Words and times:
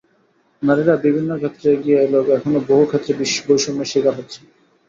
নারীরা 0.63 0.95
বিভিন্ন 1.05 1.31
ক্ষেত্রে 1.37 1.67
এগিয়ে 1.71 2.01
এলেও 2.01 2.23
এখনো 2.37 2.59
বহু 2.69 2.83
ক্ষেত্রে 2.89 3.11
বৈষম্যের 3.47 3.89
শিকার 3.91 4.13
হচ্ছে। 4.19 4.39